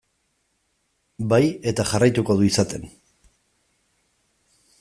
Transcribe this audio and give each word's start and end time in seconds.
Bai, 1.33 1.41
eta 1.73 1.87
jarraituko 1.91 2.39
du 2.41 2.49
izaten. 2.49 2.89